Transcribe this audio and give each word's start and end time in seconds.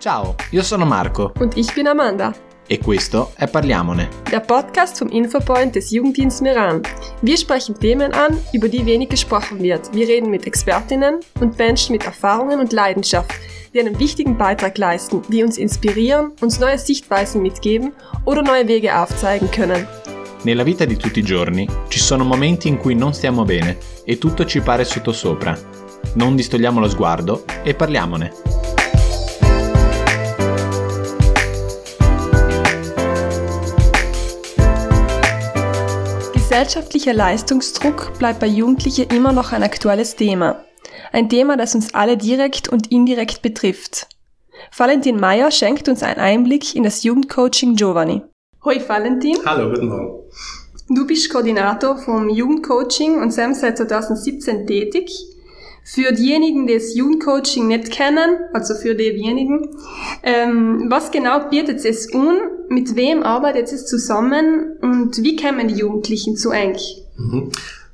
Ciao, 0.00 0.34
io 0.52 0.62
sono 0.62 0.86
Marco. 0.86 1.30
Und 1.40 1.58
ich 1.58 1.74
bin 1.74 1.86
Amanda. 1.86 2.32
E 2.66 2.78
questo 2.78 3.32
è 3.36 3.46
Parliamone. 3.46 4.08
Der 4.30 4.40
Podcast 4.40 4.96
vom 4.96 5.10
Infopoint 5.10 5.74
des 5.74 5.90
Jugenddienst 5.90 6.40
Meran. 6.40 6.80
Wir 7.20 7.36
sprechen 7.36 7.78
Themen 7.78 8.14
an, 8.14 8.38
über 8.54 8.70
die 8.70 8.86
wenig 8.86 9.10
gesprochen 9.10 9.62
wird. 9.62 9.92
Wir 9.92 10.08
reden 10.08 10.30
mit 10.30 10.46
Expertinnen 10.46 11.20
und 11.40 11.58
Menschen 11.58 11.92
mit 11.92 12.06
Erfahrungen 12.06 12.60
und 12.60 12.72
Leidenschaft, 12.72 13.30
die 13.74 13.80
einen 13.80 13.98
wichtigen 13.98 14.38
Beitrag 14.38 14.78
leisten, 14.78 15.20
die 15.28 15.42
uns 15.42 15.58
inspirieren, 15.58 16.32
uns 16.40 16.58
neue 16.58 16.78
Sichtweisen 16.78 17.42
mitgeben 17.42 17.92
oder 18.24 18.40
neue 18.40 18.66
Wege 18.68 18.98
aufzeigen 18.98 19.50
können. 19.50 19.86
Nella 20.44 20.64
vita 20.64 20.86
di 20.86 20.96
tutti 20.96 21.18
i 21.18 21.22
giorni 21.22 21.68
ci 21.88 21.98
sono 21.98 22.24
momenti 22.24 22.68
in 22.68 22.78
cui 22.78 22.94
non 22.94 23.12
stiamo 23.12 23.44
bene 23.44 23.76
e 24.06 24.16
tutto 24.16 24.46
ci 24.46 24.62
pare 24.62 24.86
sottosopra. 24.86 25.54
Non 26.14 26.36
distogliamo 26.36 26.80
lo 26.80 26.88
sguardo 26.88 27.44
e 27.62 27.74
parliamone. 27.74 28.59
Gesellschaftlicher 36.50 37.12
Leistungsdruck 37.12 38.18
bleibt 38.18 38.40
bei 38.40 38.48
Jugendlichen 38.48 39.08
immer 39.10 39.30
noch 39.30 39.52
ein 39.52 39.62
aktuelles 39.62 40.16
Thema. 40.16 40.64
Ein 41.12 41.28
Thema, 41.28 41.56
das 41.56 41.76
uns 41.76 41.94
alle 41.94 42.16
direkt 42.16 42.66
und 42.68 42.90
indirekt 42.90 43.40
betrifft. 43.40 44.08
Valentin 44.76 45.20
Meyer 45.20 45.52
schenkt 45.52 45.88
uns 45.88 46.02
einen 46.02 46.18
Einblick 46.18 46.74
in 46.74 46.82
das 46.82 47.04
Jugendcoaching 47.04 47.76
Giovanni. 47.76 48.22
Hoi 48.64 48.80
Valentin. 48.84 49.38
Hallo, 49.46 49.70
guten 49.70 49.90
Morgen. 49.90 50.24
Du 50.88 51.06
bist 51.06 51.30
Koordinator 51.30 51.96
vom 51.96 52.28
Jugendcoaching 52.28 53.22
und 53.22 53.32
Sam 53.32 53.54
seit 53.54 53.78
2017 53.78 54.66
tätig. 54.66 55.08
Für 55.84 56.12
diejenigen, 56.12 56.66
die 56.66 56.74
das 56.74 56.94
Jugendcoaching 56.94 57.66
nicht 57.66 57.90
kennen, 57.90 58.38
also 58.52 58.74
für 58.74 58.94
diejenigen, 58.94 59.68
ähm, 60.22 60.86
was 60.88 61.10
genau 61.10 61.48
bietet 61.48 61.84
es 61.84 62.12
an? 62.14 62.36
Mit 62.68 62.94
wem 62.94 63.22
arbeitet 63.22 63.72
es 63.72 63.86
zusammen 63.86 64.76
und 64.80 65.22
wie 65.22 65.36
kämen 65.36 65.68
die 65.68 65.74
Jugendlichen 65.74 66.36
zu 66.36 66.50
eng? 66.50 66.76
Mhm. 67.16 67.50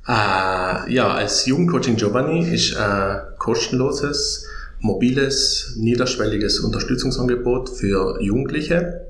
Äh, 0.07 0.93
ja, 0.93 1.13
als 1.13 1.45
Jugendcoaching 1.47 1.95
Giovanni 1.95 2.53
ist 2.53 2.77
ein 2.77 3.21
kostenloses, 3.39 4.45
mobiles, 4.79 5.73
niederschwelliges 5.77 6.59
Unterstützungsangebot 6.59 7.69
für 7.69 8.21
Jugendliche 8.21 9.06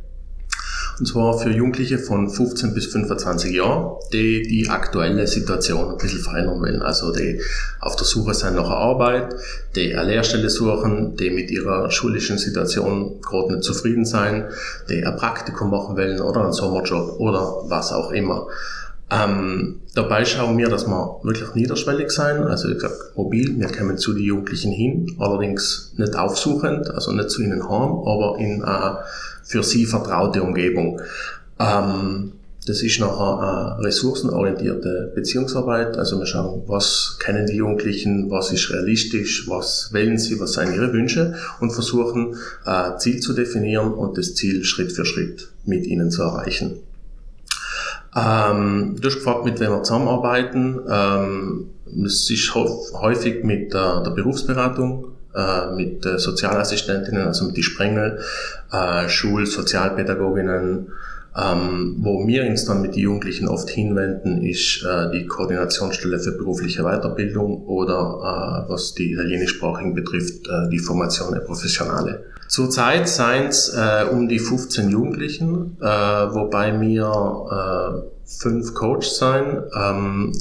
und 1.00 1.06
zwar 1.06 1.38
für 1.38 1.52
Jugendliche 1.52 2.00
von 2.00 2.30
15 2.30 2.74
bis 2.74 2.88
25 2.88 3.54
Jahren, 3.54 3.98
die 4.14 4.42
die 4.44 4.68
aktuelle 4.70 5.28
Situation 5.28 5.92
ein 5.92 5.98
bisschen 5.98 6.22
verändern 6.22 6.60
wollen. 6.60 6.82
Also 6.82 7.12
die 7.12 7.40
auf 7.80 7.96
der 7.96 8.06
Suche 8.06 8.34
sind 8.34 8.56
nach 8.56 8.70
Arbeit, 8.70 9.36
die 9.76 9.96
eine 9.96 10.10
Lehrstelle 10.10 10.50
suchen, 10.50 11.16
die 11.16 11.30
mit 11.30 11.52
ihrer 11.52 11.92
schulischen 11.92 12.40
Situation 12.40 13.22
gerade 13.22 13.54
nicht 13.54 13.64
zufrieden 13.64 14.06
sein, 14.06 14.46
die 14.90 15.06
ein 15.06 15.16
Praktikum 15.18 15.70
machen 15.70 15.96
wollen 15.98 16.20
oder 16.20 16.44
einen 16.44 16.54
Sommerjob 16.54 17.20
oder 17.20 17.64
was 17.68 17.92
auch 17.92 18.12
immer. 18.12 18.48
Ähm, 19.10 19.82
dabei 19.96 20.26
schauen 20.26 20.58
wir, 20.58 20.68
dass 20.68 20.86
wir 20.86 21.20
wirklich 21.24 21.56
niederschwellig 21.56 22.12
sein, 22.12 22.44
also 22.44 22.68
ich 22.68 22.78
glaube 22.78 22.98
mobil, 23.16 23.58
wir 23.58 23.70
kommen 23.70 23.98
zu 23.98 24.14
den 24.14 24.24
Jugendlichen 24.24 24.72
hin, 24.72 25.16
allerdings 25.18 25.94
nicht 25.96 26.16
aufsuchend, 26.16 26.90
also 26.90 27.14
nicht 27.14 27.30
zu 27.30 27.42
ihnen 27.42 27.64
heim, 27.64 27.92
aber 28.06 28.36
in 28.40 28.64
eine 28.64 29.00
für 29.44 29.64
sie 29.64 29.86
vertraute 29.86 30.44
Umgebung. 30.44 31.00
Ähm, 31.58 32.34
das 32.66 32.84
ist 32.84 33.00
nachher 33.00 33.78
eine 33.78 33.86
ressourcenorientierte 33.86 35.14
Beziehungsarbeit. 35.16 35.98
Also 35.98 36.20
wir 36.20 36.26
schauen, 36.26 36.64
was 36.68 37.18
kennen 37.18 37.46
die 37.46 37.56
Jugendlichen, 37.56 38.30
was 38.30 38.52
ist 38.52 38.70
realistisch, 38.72 39.48
was 39.48 39.94
wählen 39.94 40.18
sie, 40.18 40.38
was 40.42 40.54
sind 40.54 40.76
ihre 40.76 40.92
Wünsche 40.92 41.36
und 41.62 41.72
versuchen, 41.72 42.36
ein 42.66 43.00
Ziel 43.00 43.22
zu 43.22 43.32
definieren 43.32 43.94
und 43.94 44.18
das 44.18 44.36
Ziel 44.36 44.66
Schritt 44.66 44.92
für 44.92 45.06
Schritt 45.06 45.48
mit 45.64 45.86
ihnen 45.88 46.12
zu 46.12 46.24
erreichen. 46.24 46.82
Ähm, 48.16 48.96
du 49.00 49.08
hast 49.08 49.16
gefragt, 49.16 49.46
mit 49.46 49.60
wem 49.60 49.72
wir 49.72 49.84
zusammenarbeiten. 49.84 50.80
Ähm, 50.90 51.70
es 52.06 52.30
ist 52.30 52.54
häufig 52.56 53.44
mit 53.44 53.74
der, 53.74 54.02
der 54.02 54.12
Berufsberatung, 54.12 55.06
äh, 55.34 55.76
mit 55.76 56.04
Sozialassistentinnen, 56.04 57.28
also 57.28 57.46
mit 57.46 57.58
die 57.58 57.64
Sprengel, 57.64 58.20
äh, 58.72 59.08
Schul-, 59.08 59.46
Sozialpädagoginnen. 59.46 60.88
Ähm, 61.40 61.98
wo 62.00 62.26
wir 62.26 62.48
uns 62.48 62.66
dann 62.66 62.82
mit 62.82 62.96
den 62.96 63.04
Jugendlichen 63.04 63.48
oft 63.48 63.70
hinwenden, 63.70 64.42
ist 64.42 64.84
äh, 64.84 65.12
die 65.12 65.28
Koordinationsstelle 65.28 66.20
für 66.20 66.32
berufliche 66.32 66.82
Weiterbildung 66.82 67.64
oder 67.68 68.66
äh, 68.66 68.72
was 68.72 68.96
die 68.96 69.12
Italienischsprachigen 69.12 69.94
betrifft, 69.94 70.48
äh, 70.48 70.70
die 70.72 70.80
Formation 70.80 71.40
Professionale. 71.46 72.24
Zurzeit 72.48 73.08
seien 73.10 73.48
es 73.48 73.70
äh, 73.70 74.06
um 74.10 74.28
die 74.28 74.40
15 74.40 74.90
Jugendlichen, 74.90 75.78
äh, 75.82 75.86
wobei 75.86 76.80
wir 76.80 78.06
äh, 78.06 78.30
fünf 78.42 78.74
Coaches 78.74 79.18
sein. 79.18 79.64
Ähm, 79.76 80.32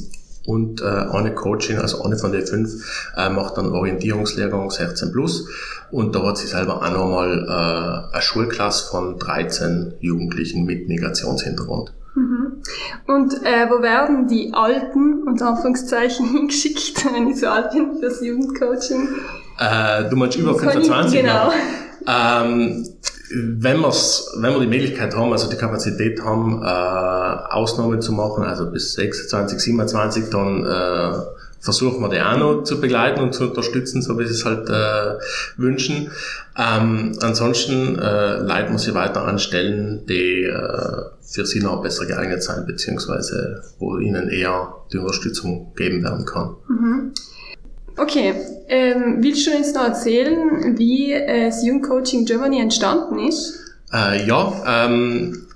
und 0.45 0.81
äh, 0.81 0.85
eine 0.85 1.35
Coachin, 1.35 1.77
also 1.77 2.03
eine 2.03 2.15
von 2.15 2.31
den 2.31 2.47
fünf, 2.47 3.11
äh, 3.17 3.29
macht 3.29 3.57
dann 3.57 3.73
Orientierungslehrgang 3.73 4.69
16 4.69 5.11
plus 5.11 5.49
und 5.91 6.15
da 6.15 6.23
hat 6.23 6.37
sie 6.37 6.47
selber 6.47 6.77
auch 6.77 6.89
nochmal 6.89 7.45
äh, 7.45 8.13
eine 8.13 8.21
Schulklasse 8.21 8.89
von 8.89 9.19
13 9.19 9.95
Jugendlichen 9.99 10.65
mit 10.65 10.87
Migrationshintergrund. 10.87 11.91
Mhm. 12.15 12.61
Und 13.07 13.33
äh, 13.43 13.69
wo 13.69 13.81
werden 13.81 14.27
die 14.27 14.53
Alten, 14.53 15.23
unter 15.27 15.49
Anführungszeichen, 15.49 16.25
hingeschickt, 16.31 17.05
wenn 17.13 17.27
ich 17.27 17.41
so 17.41 17.47
alt 17.47 17.71
bin, 17.71 17.99
fürs 17.99 18.21
Jugendcoaching? 18.21 19.09
Äh, 19.59 20.09
du 20.09 20.15
meinst 20.15 20.37
über 20.37 20.57
25? 20.57 21.21
Genau. 21.21 21.51
Ähm, 22.07 22.87
wenn, 23.29 23.81
wir's, 23.81 24.31
wenn 24.39 24.53
wir 24.53 24.61
die 24.61 24.67
Möglichkeit 24.67 25.15
haben, 25.15 25.31
also 25.31 25.49
die 25.49 25.57
Kapazität 25.57 26.23
haben, 26.23 26.63
äh, 26.63 26.65
Ausnahmen 26.65 28.01
zu 28.01 28.13
machen, 28.13 28.43
also 28.43 28.71
bis 28.71 28.93
26, 28.93 29.59
27, 29.59 30.29
dann 30.29 30.65
äh, 30.65 31.11
versuchen 31.59 32.01
wir 32.01 32.09
die 32.09 32.21
auch 32.21 32.37
noch 32.37 32.63
zu 32.63 32.79
begleiten 32.79 33.19
und 33.21 33.33
zu 33.33 33.49
unterstützen, 33.49 34.01
so 34.01 34.17
wie 34.17 34.25
sie 34.25 34.33
es 34.33 34.45
halt 34.45 34.69
äh, 34.69 35.19
wünschen. 35.57 36.11
Ähm, 36.57 37.17
ansonsten 37.21 37.99
äh, 37.99 38.37
leiten 38.37 38.73
wir 38.73 38.79
sie 38.79 38.93
weiter 38.93 39.25
an 39.25 39.39
Stellen, 39.39 40.05
die 40.05 40.43
äh, 40.43 41.01
für 41.21 41.45
sie 41.45 41.59
noch 41.59 41.81
besser 41.81 42.05
geeignet 42.05 42.41
sein, 42.41 42.65
beziehungsweise 42.65 43.63
wo 43.79 43.97
ihnen 43.97 44.29
eher 44.29 44.75
die 44.93 44.97
Unterstützung 44.97 45.73
geben 45.75 46.01
werden 46.03 46.25
kann. 46.25 46.55
Mhm. 46.69 47.13
Okay, 47.97 48.33
ähm, 48.67 49.17
willst 49.21 49.47
du 49.47 49.51
uns 49.51 49.73
noch 49.73 49.85
erzählen, 49.85 50.77
wie 50.77 51.13
äh, 51.13 51.47
das 51.47 51.65
Jugendcoaching 51.65 52.25
Germany 52.25 52.61
entstanden 52.61 53.27
ist? 53.27 53.59
Äh, 53.91 54.25
ja, 54.27 54.85
ähm, 54.85 55.47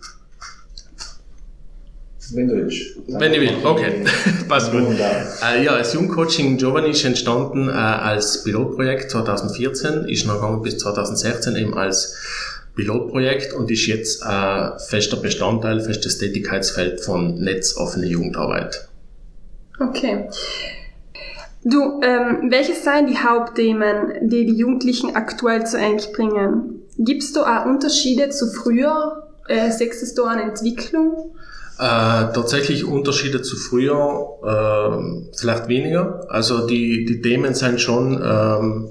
wenn 2.33 2.47
du 2.47 2.55
willst. 2.55 2.81
Wenn 3.07 3.33
ich 3.33 3.41
will, 3.41 3.55
okay. 3.63 4.05
Passt 4.47 4.71
gut. 4.71 4.83
Äh, 5.43 5.63
ja, 5.63 5.77
das 5.77 5.93
Jugendcoaching 5.93 6.57
Giovanni 6.57 6.91
ist 6.91 7.03
entstanden 7.03 7.67
äh, 7.69 7.73
als 7.73 8.43
Pilotprojekt 8.43 9.11
2014, 9.11 10.05
ist 10.05 10.25
noch 10.25 10.35
gegangen 10.35 10.61
bis 10.61 10.77
2016 10.77 11.55
eben 11.57 11.77
als 11.77 12.15
Pilotprojekt 12.75 13.53
und 13.53 13.69
ist 13.69 13.85
jetzt 13.85 14.23
äh, 14.23 14.79
fester 14.87 15.17
Bestandteil, 15.17 15.81
festes 15.81 16.17
Tätigkeitsfeld 16.17 17.01
von 17.01 17.35
netzoffene 17.35 18.07
Jugendarbeit. 18.07 18.87
Okay. 19.79 20.29
Du, 21.63 22.01
ähm, 22.01 22.49
welches 22.49 22.83
seien 22.83 23.07
die 23.07 23.17
Hauptthemen, 23.17 24.29
die 24.29 24.45
die 24.45 24.55
Jugendlichen 24.55 25.15
aktuell 25.15 25.65
zu 25.65 25.77
eng 25.77 26.01
bringen? 26.13 26.81
Gibst 26.97 27.35
du 27.35 27.41
auch 27.41 27.65
Unterschiede 27.65 28.29
zu 28.29 28.47
früher? 28.47 29.27
Äh, 29.47 29.71
sechstes 29.71 30.15
du 30.15 30.23
an 30.23 30.39
Entwicklung? 30.39 31.35
Äh, 31.77 32.33
tatsächlich 32.33 32.85
Unterschiede 32.85 33.41
zu 33.41 33.55
früher 33.57 34.37
äh, 34.43 35.35
vielleicht 35.35 35.67
weniger. 35.67 36.25
Also 36.29 36.67
die, 36.67 37.05
die 37.05 37.21
Themen 37.21 37.53
sind 37.53 37.79
schon 37.79 38.21
ähm, 38.23 38.89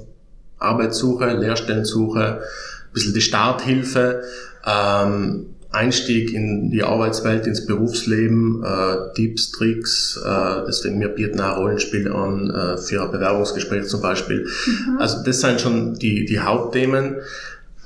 Arbeitssuche, 0.58 1.26
Lehrstellensuche, 1.32 2.40
ein 2.40 2.92
bisschen 2.92 3.14
die 3.14 3.20
Starthilfe, 3.20 4.22
ähm, 4.66 5.54
Einstieg 5.72 6.32
in 6.32 6.70
die 6.70 6.82
Arbeitswelt, 6.82 7.46
ins 7.46 7.64
Berufsleben, 7.64 8.64
äh, 8.64 9.14
Tipps, 9.14 9.52
Tricks, 9.52 10.20
äh, 10.24 10.64
deswegen 10.66 11.00
wir 11.00 11.08
bieten 11.08 11.40
auch 11.40 11.58
Rollenspiele 11.58 12.12
an, 12.12 12.50
äh, 12.50 12.76
für 12.76 13.06
Bewerbungsgespräche 13.06 13.86
zum 13.86 14.02
Beispiel. 14.02 14.46
Mhm. 14.46 14.98
Also 14.98 15.22
das 15.24 15.40
sind 15.40 15.60
schon 15.60 15.94
die, 15.94 16.24
die 16.24 16.40
Hauptthemen. 16.40 17.16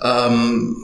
Ähm, 0.03 0.77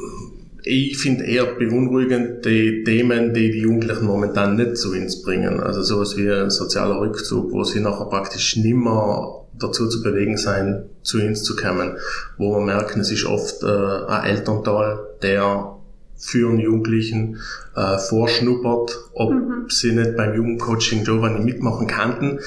ich 0.63 0.99
finde 0.99 1.25
eher 1.25 1.47
beunruhigend 1.47 2.45
die 2.45 2.85
Themen, 2.85 3.33
die 3.33 3.51
die 3.51 3.61
Jugendlichen 3.61 4.05
momentan 4.05 4.57
nicht 4.57 4.77
zu 4.77 4.93
uns 4.93 5.23
bringen. 5.23 5.59
Also 5.59 5.83
sowas 5.83 6.19
wie 6.19 6.31
ein 6.31 6.51
sozialer 6.51 7.01
Rückzug, 7.01 7.51
wo 7.51 7.65
sie 7.65 7.81
nachher 7.81 8.07
praktisch 8.11 8.57
nimmer 8.57 9.47
dazu 9.59 9.89
zu 9.89 10.03
bewegen 10.03 10.37
sein, 10.37 10.85
zu 11.03 11.19
uns 11.19 11.45
zu 11.45 11.57
kommen. 11.57 11.97
Wo 12.37 12.59
wir 12.59 12.61
merken, 12.61 13.01
es 13.01 13.11
ist 13.11 13.25
oft 13.25 13.63
äh, 13.63 13.67
ein 13.67 14.25
Elternteil, 14.37 14.99
der 15.23 15.80
für 16.21 16.49
einen 16.49 16.61
Jugendlichen 16.61 17.41
äh, 17.75 17.99
vorschnuppert, 17.99 18.99
ob 19.15 19.33
mhm. 19.33 19.67
sie 19.69 19.93
nicht 19.93 20.17
beim 20.17 20.35
Jugendcoaching 20.35 21.05
Giovanni 21.05 21.43
mitmachen 21.43 21.87
könnten. 21.87 22.39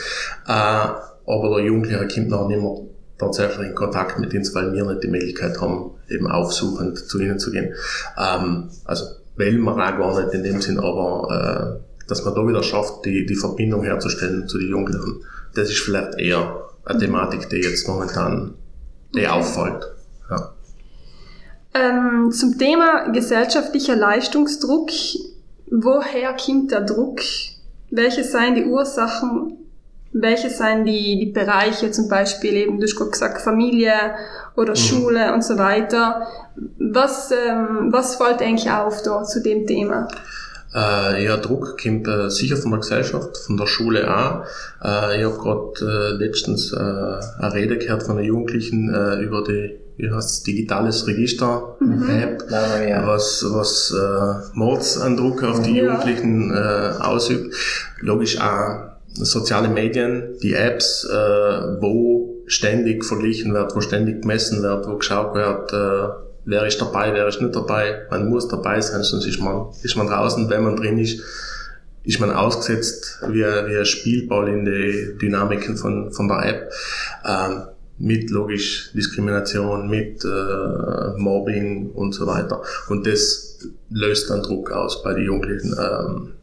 Äh, 0.48 0.88
aber 1.26 1.56
der 1.56 1.66
Jugendliche 1.66 2.08
kommt 2.08 2.30
noch 2.30 2.48
nicht 2.48 2.62
mehr 2.62 2.78
tatsächlich 3.18 3.70
in 3.70 3.76
Kontakt 3.76 4.20
mit 4.20 4.34
ihnen, 4.34 4.48
weil 4.54 4.74
wir 4.74 4.86
nicht 4.86 5.04
die 5.04 5.08
Möglichkeit 5.08 5.60
haben, 5.60 5.92
eben 6.10 6.28
aufsuchend 6.28 7.00
zu 7.00 7.20
ihnen 7.20 7.40
zu 7.40 7.52
gehen. 7.52 7.74
Ähm, 8.18 8.70
also 8.86 9.06
wählen 9.36 9.62
wir 9.62 9.72
auch 9.72 9.78
gar 9.78 10.24
nicht 10.24 10.34
in 10.34 10.44
dem 10.44 10.62
Sinn, 10.62 10.80
aber 10.80 11.80
äh, 11.82 12.08
dass 12.08 12.24
man 12.26 12.36
da 12.36 12.48
wieder 12.48 12.64
schafft, 12.64 13.06
die, 13.06 13.26
die 13.26 13.36
Verbindung 13.36 13.84
herzustellen 13.84 14.48
zu 14.48 14.60
den 14.60 14.70
Jugendlichen, 14.70 15.24
das 15.56 15.70
ist 15.70 15.80
vielleicht 15.80 16.20
eher 16.20 16.70
eine 16.86 17.00
Thematik, 17.00 17.50
die 17.50 17.58
jetzt 17.58 17.88
momentan 17.88 18.56
die 19.16 19.28
auffällt. 19.28 19.88
Ja. 20.30 20.54
Ähm, 21.74 22.32
zum 22.32 22.58
Thema 22.58 23.10
gesellschaftlicher 23.10 23.96
Leistungsdruck. 23.96 24.92
Woher 25.68 26.36
kommt 26.38 26.72
der 26.72 26.82
Druck? 26.82 27.20
Welche 27.90 28.24
seien 28.24 28.56
die 28.56 28.66
Ursachen? 28.66 29.58
Welche 30.12 30.52
seien 30.52 30.86
die, 30.86 31.20
die 31.20 31.32
Bereiche, 31.32 31.90
zum 31.90 32.08
Beispiel 32.08 32.54
eben, 32.54 32.78
du 32.78 32.84
hast 32.84 32.96
gerade 32.96 33.10
gesagt, 33.10 33.42
Familie 33.42 33.94
oder 34.56 34.72
mhm. 34.72 34.76
Schule 34.76 35.34
und 35.34 35.44
so 35.44 35.58
weiter. 35.58 36.28
Was, 36.78 37.32
ähm, 37.32 37.88
was 37.92 38.18
fällt 38.18 38.42
eigentlich 38.42 38.70
auf 38.70 39.02
da 39.02 39.24
zu 39.24 39.42
dem 39.42 39.66
Thema? 39.66 40.08
Äh, 40.76 41.26
ja, 41.26 41.38
Druck 41.38 41.82
kommt 41.82 42.08
äh, 42.08 42.30
sicher 42.30 42.58
von 42.58 42.72
der 42.72 42.82
Gesellschaft, 42.82 43.38
von 43.38 43.58
der 43.58 43.66
Schule 43.66 44.16
auch. 44.16 44.44
Äh, 44.84 45.20
ich 45.20 45.26
habe 45.26 45.38
gerade 45.38 46.18
äh, 46.20 46.24
letztens 46.24 46.72
äh, 46.72 46.78
eine 46.78 47.54
Rede 47.54 47.80
gehört 47.80 48.04
von 48.04 48.18
den 48.18 48.26
Jugendlichen 48.26 48.94
äh, 48.94 49.22
über 49.22 49.44
die 49.44 49.80
wie 49.98 50.12
heißt 50.12 50.46
digitales 50.48 51.08
Register 51.08 51.76
mhm. 51.80 52.10
App, 52.10 52.44
ja. 52.50 53.06
was, 53.06 53.46
was 53.50 53.94
äh, 53.94 54.58
Mords 54.58 54.98
an 54.98 55.18
Druck 55.18 55.44
auf 55.44 55.62
die 55.62 55.78
ja. 55.78 55.84
Jugendlichen 55.84 56.52
äh, 56.52 56.94
ausübt. 57.00 57.56
Logisch 58.00 58.40
auch 58.40 58.94
soziale 59.14 59.70
Medien, 59.70 60.38
die 60.42 60.54
Apps, 60.54 61.06
äh, 61.06 61.82
wo 61.82 62.44
ständig 62.48 63.06
verglichen 63.06 63.54
wird, 63.54 63.76
wo 63.76 63.82
ständig 63.82 64.22
gemessen 64.22 64.64
wird, 64.64 64.88
wo 64.88 64.98
geschaut 64.98 65.36
wird, 65.36 65.72
äh, 65.72 66.14
wer 66.46 66.66
ist 66.66 66.82
dabei, 66.82 67.14
wer 67.14 67.28
ist 67.28 67.42
nicht 67.42 67.56
dabei. 67.56 68.02
Man 68.10 68.30
muss 68.30 68.48
dabei 68.48 68.82
sein, 68.82 69.04
sonst 69.04 69.26
ist 69.26 69.40
man, 69.40 69.68
ist 69.84 69.96
man 69.96 70.08
draußen. 70.08 70.50
Wenn 70.50 70.64
man 70.64 70.76
drin 70.76 70.98
ist, 70.98 71.22
ist 72.04 72.20
man 72.20 72.32
ausgesetzt 72.32 73.20
wie, 73.30 73.44
wie 73.44 73.78
ein 73.78 73.86
Spielball 73.86 74.50
in 74.50 74.66
die 74.66 75.18
Dynamiken 75.22 75.78
von, 75.78 76.12
von 76.12 76.28
der 76.28 76.46
App. 76.46 76.72
Ähm, 77.26 77.62
mit 78.00 78.30
logisch 78.30 78.92
Diskrimination, 78.94 79.90
mit 79.90 80.26
äh, 80.26 81.18
Mobbing 81.18 81.92
und 81.92 82.14
so 82.14 82.26
weiter. 82.28 82.62
Und 82.90 83.06
das 83.08 83.60
löst 83.90 84.30
dann 84.30 84.44
Druck 84.44 84.72
aus 84.72 85.04
bei 85.04 85.14
den 85.14 85.26
Jugendlichen. 85.26 85.76
Ähm, 85.80 86.34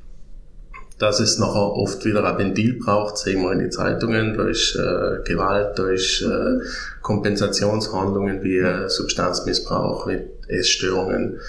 dass 1.01 1.19
es 1.19 1.39
nachher 1.39 1.73
oft 1.77 2.05
wieder 2.05 2.23
ein 2.25 2.39
Ventil 2.39 2.79
braucht, 2.79 3.17
sehen 3.17 3.43
wir 3.43 3.53
in 3.53 3.59
den 3.59 3.73
Zeitungen, 3.73 4.35
durch 4.35 4.77
äh, 4.79 5.23
Gewalt, 5.25 5.79
durch 5.79 6.23
äh, 6.23 6.59
Kompensationshandlungen 7.01 8.43
wie 8.43 8.59
äh, 8.59 8.87
Substanzmissbrauch, 8.87 10.05
mit 10.05 10.29
Essstörungen, 10.47 11.41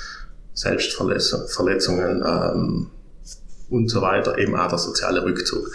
Selbstverletzungen 0.54 2.24
ähm, 2.26 2.88
und 3.70 3.90
so 3.90 4.02
weiter, 4.02 4.38
eben 4.38 4.56
auch 4.56 4.70
der 4.70 4.78
soziale 4.78 5.24
Rückzug, 5.24 5.70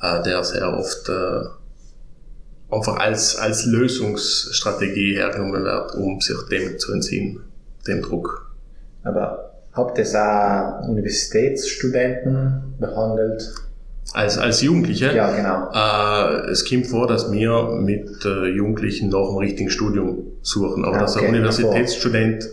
äh, 0.00 0.22
der 0.22 0.42
sehr 0.42 0.72
oft 0.72 1.08
äh, 1.10 1.44
einfach 2.70 2.98
als, 2.98 3.36
als 3.36 3.66
Lösungsstrategie 3.66 5.16
hergenommen 5.16 5.64
wird, 5.64 5.94
um 5.94 6.20
sich 6.20 6.36
dem 6.50 6.78
zu 6.78 6.92
entziehen, 6.92 7.40
dem 7.86 8.02
Druck. 8.02 8.50
Aber 9.02 9.52
habt 9.72 9.98
ihr 9.98 10.04
auch 10.04 10.88
Universitätsstudenten 10.88 12.74
behandelt? 12.78 13.54
Als, 14.12 14.38
als 14.38 14.60
Jugendliche? 14.62 15.14
Ja, 15.14 15.30
genau. 15.30 15.70
Äh, 15.72 16.50
es 16.50 16.68
kommt 16.68 16.86
vor, 16.88 17.06
dass 17.06 17.30
wir 17.30 17.76
mit 17.80 18.24
äh, 18.24 18.46
Jugendlichen 18.48 19.08
nach 19.08 19.28
dem 19.28 19.36
richtigen 19.36 19.70
Studium 19.70 20.24
suchen. 20.42 20.84
Aber 20.84 20.96
ah, 20.96 21.00
dass 21.00 21.16
okay, 21.16 21.26
ein 21.26 21.34
Universitätsstudent 21.34 22.48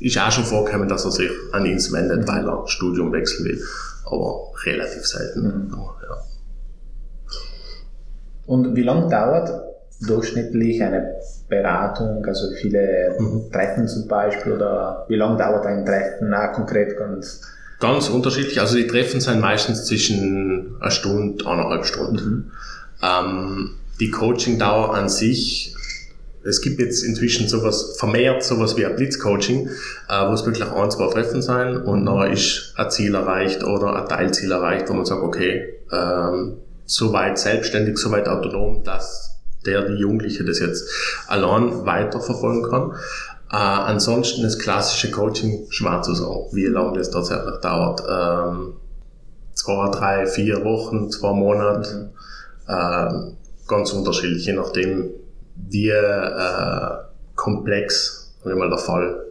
ist 0.00 0.18
auch 0.18 0.30
schon 0.30 0.44
vorgekommen, 0.44 0.88
dass 0.88 1.04
er 1.04 1.10
sich 1.10 1.30
an 1.52 1.66
uns 1.66 1.92
wendet, 1.92 2.22
mhm. 2.22 2.28
weil 2.28 2.48
er 2.48 2.66
Studium 2.66 3.12
wechseln 3.12 3.44
will. 3.44 3.62
Aber 4.06 4.52
relativ 4.64 5.04
selten. 5.04 5.42
Mhm. 5.42 5.70
Ja. 5.72 6.24
Und 8.46 8.76
wie 8.76 8.82
lange 8.82 9.08
dauert 9.08 9.50
durchschnittlich 10.06 10.82
eine 10.82 11.14
Beratung, 11.48 12.24
also 12.26 12.50
viele 12.60 13.14
mhm. 13.18 13.50
Treffen 13.52 13.88
zum 13.88 14.08
Beispiel 14.08 14.52
oder 14.52 15.06
wie 15.08 15.16
lange 15.16 15.38
dauert 15.38 15.66
ein 15.66 15.84
Treffen? 15.84 16.30
Na, 16.30 16.48
konkret 16.48 16.96
ganz. 16.96 17.42
Ganz 17.80 18.08
unterschiedlich. 18.08 18.60
Also 18.60 18.76
die 18.76 18.86
Treffen 18.86 19.20
sind 19.20 19.40
meistens 19.40 19.84
zwischen 19.84 20.76
einer 20.80 20.90
Stunde, 20.90 21.46
eineinhalb 21.46 21.84
Stunden. 21.84 22.28
Mhm. 22.28 22.50
Ähm, 23.02 23.70
die 24.00 24.10
Coaching-Dauer 24.10 24.94
an 24.94 25.08
sich, 25.08 25.74
es 26.44 26.60
gibt 26.60 26.80
jetzt 26.80 27.02
inzwischen 27.02 27.48
sowas, 27.48 27.96
vermehrt 27.98 28.42
sowas 28.42 28.76
wie 28.76 28.84
ein 28.84 28.96
Blitzcoaching, 28.96 29.68
äh, 30.08 30.28
wo 30.28 30.32
es 30.32 30.44
wirklich 30.44 30.66
ein, 30.66 30.90
zwei 30.90 31.10
Treffen 31.10 31.42
sein 31.42 31.76
und 31.76 32.06
dann 32.06 32.30
ist 32.30 32.74
ein 32.76 32.90
Ziel 32.90 33.14
erreicht 33.14 33.64
oder 33.64 33.96
ein 33.96 34.08
Teilziel 34.08 34.52
erreicht, 34.52 34.88
wo 34.88 34.94
man 34.94 35.04
sagt, 35.04 35.22
okay, 35.22 35.74
ähm, 35.92 36.56
soweit 36.86 37.38
selbstständig, 37.38 37.98
soweit 37.98 38.28
autonom, 38.28 38.82
dass 38.84 39.40
der, 39.66 39.82
die 39.82 39.94
Jugendliche 39.94 40.44
das 40.44 40.58
jetzt 40.60 40.88
allein 41.26 41.86
weiterverfolgen 41.86 42.70
kann. 42.70 42.92
Äh, 43.50 43.56
ansonsten 43.56 44.42
das 44.42 44.58
klassische 44.58 45.10
Coaching 45.10 45.66
schwer 45.70 46.02
zu 46.02 46.14
sagen, 46.14 46.46
wie 46.52 46.66
lange 46.66 46.98
das 46.98 47.10
tatsächlich 47.10 47.56
dauert. 47.62 48.02
Ähm, 48.08 48.74
zwei, 49.54 49.90
drei, 49.90 50.26
vier 50.26 50.64
Wochen, 50.64 51.10
zwei 51.10 51.32
Monate, 51.32 52.10
mhm. 52.68 52.72
äh, 52.72 53.68
ganz 53.68 53.92
unterschiedlich, 53.92 54.46
je 54.46 54.54
nachdem, 54.54 55.10
wie 55.56 55.88
äh, 55.88 56.90
komplex 57.36 58.34
mal 58.44 58.68
der 58.68 58.78
Fall 58.78 59.24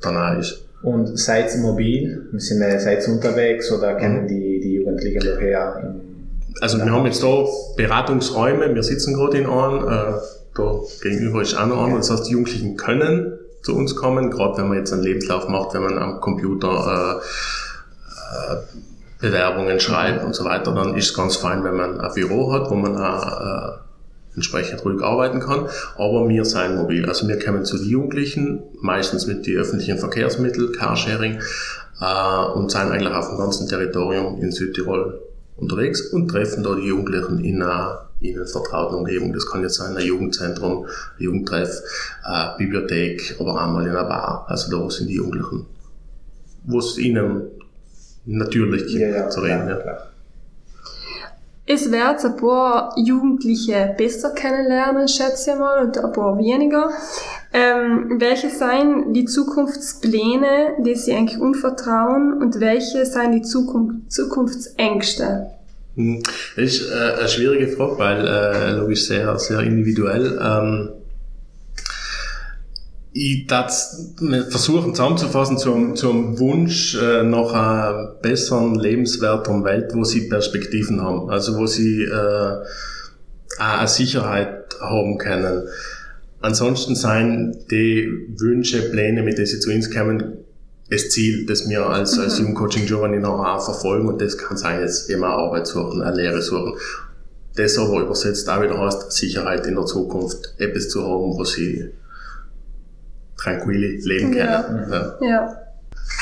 dann 0.00 0.16
auch 0.16 0.38
ist. 0.38 0.64
Und 0.82 1.18
seid 1.18 1.54
ihr 1.54 1.60
mobil? 1.60 2.28
Sind, 2.36 2.60
seid 2.80 3.06
ihr 3.06 3.14
unterwegs 3.14 3.70
oder 3.70 3.94
kennen 3.94 4.24
mhm. 4.24 4.28
die, 4.28 4.60
die 4.60 4.74
Jugendlichen 4.74 5.22
daher 5.24 5.80
in 5.82 6.11
also 6.60 6.78
wir 6.78 6.90
haben 6.90 7.06
jetzt 7.06 7.22
da 7.22 7.44
Beratungsräume, 7.76 8.74
wir 8.74 8.82
sitzen 8.82 9.14
gerade 9.14 9.38
in 9.38 9.46
einem, 9.46 9.88
äh, 9.88 10.18
da 10.54 10.74
gegenüber 11.02 11.42
ist 11.42 11.54
auch 11.56 11.66
noch 11.66 11.84
einer, 11.84 11.96
das 11.96 12.10
heißt, 12.10 12.26
die 12.28 12.32
Jugendlichen 12.32 12.76
können 12.76 13.38
zu 13.62 13.76
uns 13.76 13.96
kommen, 13.96 14.30
gerade 14.30 14.58
wenn 14.58 14.68
man 14.68 14.78
jetzt 14.78 14.92
einen 14.92 15.02
Lebenslauf 15.02 15.48
macht, 15.48 15.74
wenn 15.74 15.82
man 15.82 15.98
am 15.98 16.20
Computer 16.20 17.20
äh, 17.22 18.54
äh, 18.54 18.56
Bewerbungen 19.20 19.78
schreibt 19.78 20.24
und 20.24 20.34
so 20.34 20.44
weiter, 20.44 20.74
dann 20.74 20.96
ist 20.96 21.10
es 21.10 21.14
ganz 21.14 21.36
fein, 21.36 21.62
wenn 21.64 21.76
man 21.76 22.00
ein 22.00 22.14
Büro 22.14 22.52
hat, 22.52 22.70
wo 22.70 22.74
man 22.74 22.96
auch 22.96 23.40
äh, 23.40 23.72
entsprechend 24.34 24.84
ruhig 24.84 25.02
arbeiten 25.02 25.40
kann. 25.40 25.68
Aber 25.96 26.28
wir 26.28 26.44
sind 26.44 26.76
mobil. 26.76 27.06
Also 27.06 27.28
wir 27.28 27.38
kommen 27.38 27.64
zu 27.64 27.76
den 27.78 27.88
Jugendlichen, 27.88 28.62
meistens 28.80 29.26
mit 29.26 29.46
den 29.46 29.58
öffentlichen 29.58 29.98
Verkehrsmitteln, 29.98 30.72
Carsharing, 30.72 31.38
äh, 32.00 32.44
und 32.54 32.70
sind 32.72 32.90
eigentlich 32.90 33.14
auf 33.14 33.28
dem 33.28 33.38
ganzen 33.38 33.68
Territorium 33.68 34.40
in 34.40 34.50
Südtirol 34.50 35.20
unterwegs 35.56 36.12
und 36.12 36.28
treffen 36.28 36.62
da 36.62 36.74
die 36.74 36.86
Jugendlichen 36.86 37.44
in 37.44 37.62
einer 37.62 38.08
ihnen 38.20 38.46
vertrauten 38.46 38.96
Umgebung. 38.96 39.32
Das 39.32 39.46
kann 39.46 39.62
jetzt 39.62 39.74
sein 39.74 39.96
ein 39.96 40.04
Jugendzentrum, 40.04 40.86
ein 40.86 41.22
Jugendtreff, 41.22 41.82
eine 42.22 42.54
Bibliothek, 42.56 43.36
aber 43.40 43.52
auch 43.52 43.72
mal 43.72 43.84
in 43.84 43.90
einer 43.90 44.04
Bar. 44.04 44.46
Also 44.48 44.70
da 44.70 44.90
sind 44.90 45.08
die 45.08 45.14
Jugendlichen, 45.16 45.66
wo 46.64 46.78
es 46.78 46.98
ihnen 46.98 47.48
natürlich 48.24 48.86
gibt, 48.86 49.00
ja, 49.00 49.08
ja, 49.08 49.28
zu 49.28 49.40
reden. 49.40 49.66
Klar, 49.66 49.76
ja. 49.76 49.82
Klar. 49.82 50.08
Es 51.64 51.90
wird 51.90 52.24
ein 52.24 52.36
paar 52.36 52.92
Jugendliche 52.96 53.94
besser 53.96 54.30
kennenlernen, 54.30 55.06
schätze 55.06 55.52
ich 55.52 55.58
mal, 55.58 55.86
und 55.86 55.96
ein 55.96 56.12
paar 56.12 56.36
weniger. 56.36 56.90
Ähm, 57.54 58.16
welche 58.18 58.48
seien 58.48 59.12
die 59.12 59.26
Zukunftspläne, 59.26 60.76
die 60.84 60.94
Sie 60.94 61.12
eigentlich 61.12 61.38
unvertrauen 61.38 62.40
und 62.40 62.60
welche 62.60 63.04
seien 63.04 63.32
die 63.32 63.42
Zukunft, 63.42 64.10
Zukunftsängste? 64.10 65.48
Hm, 65.96 66.22
das 66.56 66.64
ist 66.64 66.90
äh, 66.90 67.18
eine 67.18 67.28
schwierige 67.28 67.68
Frage, 67.68 67.98
weil 67.98 68.26
äh, 68.26 68.72
logisch 68.72 69.06
sehr, 69.06 69.38
sehr 69.38 69.60
individuell. 69.60 70.40
Ähm, 70.42 70.88
ich 73.14 73.46
das 73.46 74.14
versuchen 74.48 74.94
zusammenzufassen 74.94 75.58
zum, 75.58 75.96
zum 75.96 76.38
Wunsch 76.38 76.96
äh, 76.96 77.22
nach 77.22 77.52
einer 77.52 78.14
besseren, 78.22 78.76
lebenswerteren 78.76 79.64
Welt, 79.64 79.90
wo 79.94 80.04
sie 80.04 80.28
Perspektiven 80.28 81.02
haben, 81.02 81.28
also 81.28 81.58
wo 81.58 81.66
sie 81.66 82.04
äh, 82.04 82.52
eine 83.58 83.88
Sicherheit 83.88 84.76
haben 84.80 85.18
können. 85.18 85.68
Ansonsten 86.42 86.96
seien 86.96 87.56
die 87.70 88.26
Wünsche, 88.36 88.90
Pläne, 88.90 89.22
mit 89.22 89.38
denen 89.38 89.46
sie 89.46 89.60
zu 89.60 89.70
uns 89.70 89.90
kommen, 89.90 90.38
das 90.90 91.08
Ziel, 91.08 91.46
das 91.46 91.68
wir 91.68 91.86
als, 91.86 92.18
als 92.18 92.34
mhm. 92.38 92.46
Jugendcoaching 92.46 92.86
Giovanni 92.86 93.18
noch 93.18 93.38
auch 93.38 93.64
verfolgen 93.64 94.08
und 94.08 94.20
das 94.20 94.36
kann 94.36 94.56
sein, 94.56 94.80
jetzt 94.80 95.08
immer 95.08 95.28
Arbeit 95.28 95.66
suchen, 95.66 96.02
eine 96.02 96.16
Lehre 96.16 96.42
suchen. 96.42 96.74
Das 97.54 97.78
aber 97.78 98.00
übersetzt 98.00 98.48
auch 98.48 98.62
wieder 98.62 98.78
heißt, 98.78 99.12
Sicherheit 99.12 99.66
in 99.66 99.76
der 99.76 99.86
Zukunft, 99.86 100.54
etwas 100.58 100.88
zu 100.88 101.02
haben, 101.02 101.36
wo 101.36 101.44
sie 101.44 101.90
tranquil 103.36 104.00
leben 104.02 104.32
können. 104.32 104.36
Ja. 104.36 104.88
ja. 104.90 105.18
ja. 105.20 105.56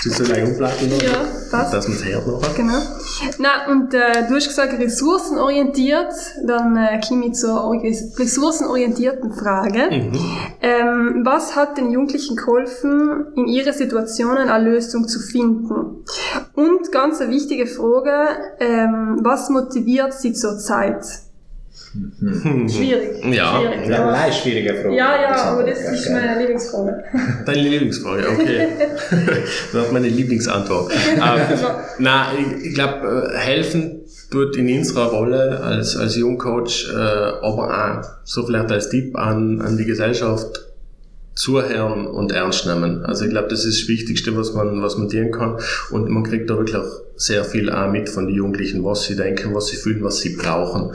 Siehst 0.03 0.19
du 0.19 0.33
eine 0.33 0.47
Umplatte 0.47 0.87
noch? 0.87 1.03
Ja. 1.03 1.25
passt. 1.51 1.75
dass 1.75 1.89
man 1.89 1.97
es 1.97 2.05
hört 2.05 2.27
noch. 2.27 2.57
Genau. 2.57 2.79
Na, 3.39 3.71
und 3.71 3.93
äh, 3.93 4.27
du 4.29 4.35
hast 4.35 4.49
gesagt, 4.49 4.79
ressourcenorientiert. 4.79 6.13
Dann 6.47 6.77
äh, 6.77 7.01
komme 7.07 7.27
ich 7.27 7.35
zur 7.35 7.71
ressourcenorientierten 8.19 9.33
Frage. 9.33 9.91
Mhm. 9.91 10.19
Ähm, 10.63 11.23
was 11.25 11.55
hat 11.55 11.77
den 11.77 11.91
Jugendlichen 11.91 12.37
geholfen, 12.37 13.27
in 13.37 13.47
ihre 13.47 13.73
Situationen 13.73 14.49
eine 14.49 14.71
Lösung 14.71 15.07
zu 15.07 15.21
finden? 15.21 16.05
Und 16.55 16.93
ganz 16.93 17.21
eine 17.21 17.31
wichtige 17.31 17.67
Frage, 17.67 18.29
ähm, 18.59 19.19
was 19.23 19.51
motiviert 19.51 20.15
sie 20.15 20.33
zurzeit? 20.33 21.05
Hm. 21.93 22.69
Schwierig. 22.69 23.25
Ja. 23.35 23.59
Schwierig. 23.59 23.89
Ja, 23.89 24.11
nein, 24.11 24.33
schwierige 24.33 24.75
Frage. 24.75 24.95
Ja, 24.95 25.21
ja, 25.21 25.35
aber 25.35 25.65
das 25.65 25.81
ist 25.81 26.09
meine 26.11 26.39
Lieblingsfrage. 26.39 27.03
Deine 27.47 27.69
Lieblingsfrage, 27.69 28.29
okay. 28.29 28.69
das 29.73 29.87
ist 29.87 29.93
meine 29.93 30.09
Lieblingsantwort. 30.09 30.93
ähm, 30.93 31.21
na, 31.99 32.29
ich, 32.39 32.67
ich 32.67 32.75
glaube, 32.75 33.33
helfen 33.35 34.03
tut 34.31 34.57
in 34.57 34.79
unserer 34.79 35.07
Rolle 35.07 35.61
als, 35.61 35.97
als 35.97 36.17
Jungcoach, 36.17 36.89
äh, 36.93 36.97
aber 36.97 38.03
auch 38.03 38.09
so 38.25 38.47
vielleicht 38.47 38.71
als 38.71 38.89
Tipp 38.89 39.17
an, 39.17 39.61
an 39.61 39.77
die 39.77 39.85
Gesellschaft, 39.85 40.70
zuhören 41.35 42.07
und 42.07 42.33
ernst 42.33 42.67
nehmen. 42.67 43.05
Also 43.05 43.25
ich 43.25 43.31
glaube, 43.31 43.49
das 43.49 43.65
ist 43.65 43.83
das 43.83 43.89
Wichtigste, 43.89 44.37
was 44.37 44.53
man, 44.53 44.83
was 44.83 44.99
man 44.99 45.09
tun 45.09 45.31
kann. 45.31 45.59
Und 45.91 46.09
man 46.11 46.23
kriegt 46.25 46.51
da 46.51 46.57
wirklich 46.57 46.77
sehr 47.17 47.45
viel 47.45 47.71
auch 47.71 47.91
mit 47.91 48.09
von 48.09 48.27
den 48.27 48.35
Jugendlichen, 48.35 48.85
was 48.85 49.05
sie 49.05 49.17
denken, 49.17 49.55
was 49.55 49.69
sie 49.69 49.77
fühlen, 49.77 50.03
was 50.03 50.19
sie 50.19 50.37
brauchen. 50.37 50.93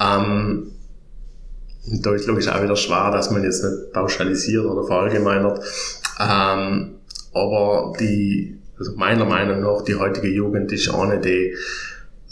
Ähm, 0.00 0.72
da 1.86 2.14
ist 2.14 2.26
logisch 2.26 2.48
auch 2.48 2.62
wieder 2.62 2.76
schwer, 2.76 3.10
dass 3.12 3.30
man 3.30 3.44
jetzt 3.44 3.62
nicht 3.62 3.92
pauschalisiert 3.92 4.64
oder 4.64 4.84
verallgemeinert. 4.84 5.62
Ähm, 6.18 6.94
aber 7.32 7.92
die, 8.00 8.58
also 8.78 8.92
meiner 8.96 9.24
Meinung 9.24 9.60
nach, 9.60 9.82
die 9.82 9.94
heutige 9.94 10.28
Jugend 10.28 10.72
ist 10.72 10.88
eine, 10.88 11.20
die 11.20 11.54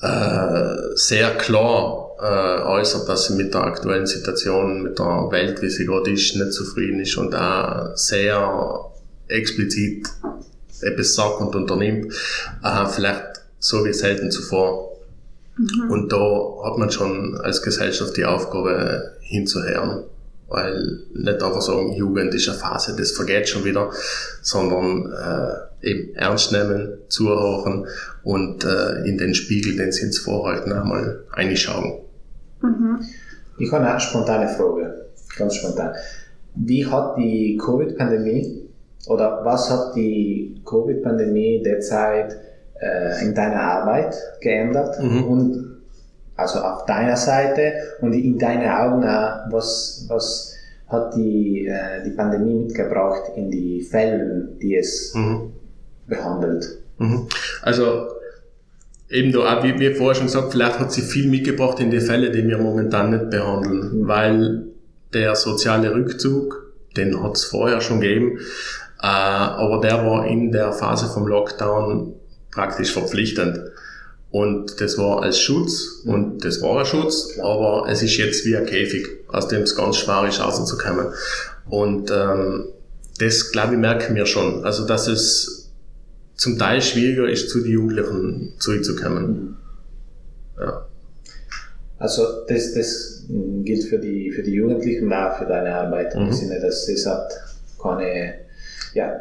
äh, 0.00 0.96
sehr 0.96 1.30
klar 1.36 2.03
äh, 2.20 2.62
äußert, 2.62 3.08
dass 3.08 3.26
sie 3.26 3.34
mit 3.34 3.54
der 3.54 3.64
aktuellen 3.64 4.06
Situation, 4.06 4.82
mit 4.82 4.98
der 4.98 5.28
Welt, 5.30 5.62
wie 5.62 5.70
sie 5.70 5.86
gerade 5.86 6.12
ist, 6.12 6.36
nicht 6.36 6.52
zufrieden 6.52 7.00
ist 7.00 7.16
und 7.16 7.34
auch 7.34 7.96
sehr 7.96 8.90
explizit 9.28 10.08
etwas 10.80 11.14
sagt 11.14 11.40
und 11.40 11.54
unternimmt, 11.54 12.12
äh, 12.62 12.86
vielleicht 12.86 13.42
so 13.58 13.84
wie 13.84 13.92
selten 13.92 14.30
zuvor. 14.30 14.96
Mhm. 15.56 15.90
Und 15.90 16.12
da 16.12 16.18
hat 16.64 16.78
man 16.78 16.90
schon 16.90 17.40
als 17.40 17.62
Gesellschaft 17.62 18.16
die 18.16 18.24
Aufgabe 18.24 19.16
hinzuhören. 19.20 20.04
Weil 20.48 21.00
nicht 21.14 21.42
einfach 21.42 21.62
sagen, 21.62 21.94
Jugend 21.94 22.34
ist 22.34 22.48
eine 22.48 22.58
Phase, 22.58 22.94
das 22.96 23.12
vergeht 23.12 23.48
schon 23.48 23.64
wieder, 23.64 23.90
sondern 24.42 25.10
äh, 25.10 25.88
eben 25.88 26.14
ernst 26.14 26.52
nehmen, 26.52 26.98
zuhören 27.08 27.86
und 28.22 28.62
äh, 28.64 29.04
in 29.06 29.16
den 29.16 29.34
Spiegel, 29.34 29.76
den 29.76 29.90
sie 29.90 30.06
uns 30.06 30.18
vorhalten, 30.18 30.72
einmal 30.72 31.24
reinschauen. 31.32 32.03
Mhm. 32.64 33.00
Ich 33.58 33.72
habe 33.72 33.86
eine 33.86 34.00
spontane 34.00 34.48
Frage, 34.48 35.06
ganz 35.36 35.54
spontan. 35.56 35.94
Wie 36.54 36.86
hat 36.86 37.16
die 37.16 37.58
Covid-Pandemie 37.62 38.68
oder 39.06 39.44
was 39.44 39.70
hat 39.70 39.94
die 39.94 40.60
Covid-Pandemie 40.64 41.62
derzeit 41.62 42.36
äh, 42.80 43.24
in 43.24 43.34
deiner 43.34 43.60
Arbeit 43.60 44.14
geändert 44.40 45.00
mhm. 45.00 45.24
und 45.24 45.74
also 46.36 46.60
auf 46.60 46.84
deiner 46.86 47.16
Seite 47.16 47.74
und 48.00 48.12
in 48.12 48.38
deinen 48.38 48.68
Augen 48.68 49.02
was, 49.50 50.06
was 50.08 50.54
hat 50.88 51.14
die, 51.14 51.66
äh, 51.66 52.02
die 52.04 52.10
Pandemie 52.10 52.64
mitgebracht 52.64 53.32
in 53.36 53.50
die 53.50 53.82
Fälle, 53.82 54.48
die 54.60 54.76
es 54.76 55.14
mhm. 55.14 55.52
behandelt? 56.06 56.66
Mhm. 56.98 57.28
Also 57.62 58.08
eben 59.08 59.32
da 59.32 59.58
auch, 59.58 59.62
wie, 59.62 59.78
wie 59.78 59.94
vorher 59.94 60.14
schon 60.14 60.26
gesagt, 60.26 60.52
vielleicht 60.52 60.78
hat 60.78 60.92
sie 60.92 61.02
viel 61.02 61.28
mitgebracht 61.28 61.80
in 61.80 61.90
die 61.90 62.00
Fälle, 62.00 62.30
die 62.30 62.46
wir 62.46 62.58
momentan 62.58 63.10
nicht 63.10 63.30
behandeln, 63.30 64.00
mhm. 64.00 64.08
weil 64.08 64.62
der 65.12 65.36
soziale 65.36 65.94
Rückzug, 65.94 66.72
den 66.96 67.22
hat 67.22 67.36
es 67.36 67.44
vorher 67.44 67.80
schon 67.80 68.00
gegeben, 68.00 68.38
äh, 69.00 69.06
aber 69.06 69.80
der 69.80 70.04
war 70.04 70.26
in 70.26 70.52
der 70.52 70.72
Phase 70.72 71.06
vom 71.06 71.26
Lockdown 71.26 72.14
praktisch 72.50 72.92
verpflichtend. 72.92 73.60
Und 74.30 74.80
das 74.80 74.98
war 74.98 75.22
als 75.22 75.38
Schutz 75.38 76.02
und 76.04 76.44
das 76.44 76.60
war 76.60 76.80
ein 76.80 76.86
Schutz, 76.86 77.38
aber 77.40 77.86
es 77.88 78.02
ist 78.02 78.16
jetzt 78.16 78.44
wie 78.44 78.56
ein 78.56 78.66
Käfig, 78.66 79.06
aus 79.28 79.46
dem 79.46 79.62
es 79.62 79.76
ganz 79.76 79.96
schwer 79.96 80.26
ist, 80.28 80.40
rauszukommen. 80.40 81.06
Und 81.68 82.10
ähm, 82.10 82.64
das, 83.20 83.52
glaube 83.52 83.74
ich, 83.74 83.78
merken 83.78 84.16
wir 84.16 84.26
schon. 84.26 84.64
Also, 84.64 84.86
dass 84.86 85.06
es 85.06 85.63
zum 86.36 86.58
Teil 86.58 86.82
schwieriger 86.82 87.28
ist, 87.28 87.50
zu 87.50 87.60
den 87.60 87.72
Jugendlichen 87.72 88.54
zurückzukommen. 88.58 89.56
Ja. 90.58 90.86
Also 91.98 92.22
das, 92.48 92.74
das 92.74 93.24
gilt 93.28 93.84
für 93.84 93.98
die, 93.98 94.30
für 94.30 94.42
die 94.42 94.52
Jugendlichen 94.52 95.06
und 95.06 95.12
auch 95.12 95.38
für 95.38 95.46
deine 95.46 95.74
Arbeit. 95.74 96.14
Mhm. 96.14 96.26
Im 96.26 96.32
Sinne, 96.32 96.60
dass 96.60 96.86
das 96.86 97.06
hat 97.06 97.32
keine, 97.80 98.34
ja, 98.94 99.12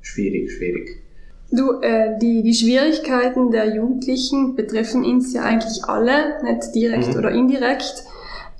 schwierig, 0.00 0.52
schwierig. 0.52 1.02
Du, 1.50 1.80
äh, 1.80 2.18
die, 2.18 2.42
die 2.42 2.54
Schwierigkeiten 2.54 3.50
der 3.50 3.74
Jugendlichen 3.74 4.54
betreffen 4.54 5.04
uns 5.04 5.32
ja 5.32 5.42
eigentlich 5.42 5.84
alle, 5.84 6.42
nicht 6.44 6.74
direkt 6.74 7.08
mhm. 7.08 7.16
oder 7.16 7.30
indirekt. 7.30 8.04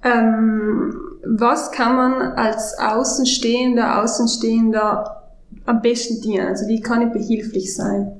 Ähm, 0.02 0.94
was 1.24 1.70
kann 1.70 1.96
man 1.96 2.14
als 2.32 2.78
Außenstehender, 2.78 4.02
Außenstehender 4.02 5.17
am 5.68 5.82
besten 5.82 6.22
dienen? 6.22 6.48
Also 6.48 6.66
wie 6.66 6.80
kann 6.80 7.06
ich 7.06 7.12
behilflich 7.12 7.74
sein? 7.74 8.12